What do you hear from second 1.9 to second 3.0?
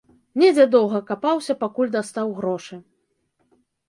дастаў грошы.